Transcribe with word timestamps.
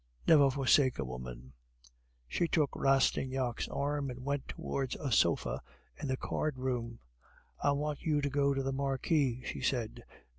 Never 0.27 0.49
forsake 0.49 0.97
a 0.97 1.05
woman." 1.05 1.53
She 2.27 2.47
took 2.47 2.75
Rastignac's 2.75 3.67
arm, 3.67 4.09
and 4.09 4.23
went 4.25 4.47
towards 4.47 4.95
a 4.95 5.11
sofa 5.11 5.61
in 6.01 6.07
the 6.07 6.17
card 6.17 6.57
room. 6.57 6.97
"I 7.61 7.73
want 7.73 8.01
you 8.01 8.19
to 8.19 8.29
go 8.31 8.55
to 8.55 8.63
the 8.63 8.73
Marquis," 8.73 9.43
she 9.45 9.61
said. 9.61 10.03